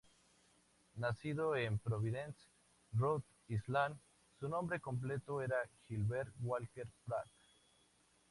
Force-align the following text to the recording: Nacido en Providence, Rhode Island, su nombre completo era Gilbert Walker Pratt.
Nacido 0.95 1.55
en 1.55 1.77
Providence, 1.77 2.47
Rhode 2.95 3.21
Island, 3.49 3.95
su 4.39 4.49
nombre 4.49 4.79
completo 4.79 5.43
era 5.43 5.57
Gilbert 5.87 6.33
Walker 6.39 6.87
Pratt. 7.05 7.29